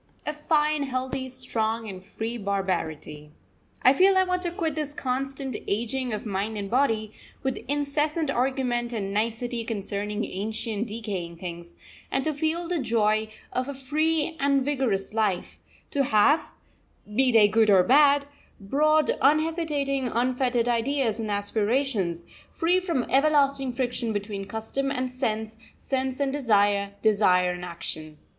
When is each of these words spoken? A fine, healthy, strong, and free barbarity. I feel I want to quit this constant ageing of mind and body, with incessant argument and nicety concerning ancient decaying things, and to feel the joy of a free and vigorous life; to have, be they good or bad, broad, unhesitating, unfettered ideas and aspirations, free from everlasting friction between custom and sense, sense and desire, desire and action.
A 0.25 0.33
fine, 0.33 0.81
healthy, 0.81 1.29
strong, 1.29 1.87
and 1.87 2.03
free 2.03 2.35
barbarity. 2.35 3.29
I 3.83 3.93
feel 3.93 4.17
I 4.17 4.23
want 4.23 4.41
to 4.41 4.49
quit 4.51 4.73
this 4.73 4.95
constant 4.95 5.55
ageing 5.67 6.11
of 6.11 6.25
mind 6.25 6.57
and 6.57 6.71
body, 6.71 7.13
with 7.43 7.59
incessant 7.67 8.31
argument 8.31 8.93
and 8.93 9.13
nicety 9.13 9.63
concerning 9.63 10.25
ancient 10.25 10.87
decaying 10.87 11.35
things, 11.35 11.75
and 12.09 12.23
to 12.25 12.33
feel 12.33 12.67
the 12.67 12.79
joy 12.79 13.29
of 13.53 13.69
a 13.69 13.75
free 13.75 14.35
and 14.39 14.65
vigorous 14.65 15.13
life; 15.13 15.59
to 15.91 16.05
have, 16.05 16.49
be 17.15 17.31
they 17.31 17.47
good 17.47 17.69
or 17.69 17.83
bad, 17.83 18.25
broad, 18.59 19.11
unhesitating, 19.21 20.07
unfettered 20.07 20.67
ideas 20.67 21.19
and 21.19 21.29
aspirations, 21.29 22.25
free 22.51 22.79
from 22.79 23.03
everlasting 23.03 23.71
friction 23.71 24.11
between 24.13 24.45
custom 24.45 24.89
and 24.89 25.11
sense, 25.11 25.57
sense 25.77 26.19
and 26.19 26.33
desire, 26.33 26.93
desire 27.03 27.51
and 27.51 27.63
action. 27.63 28.17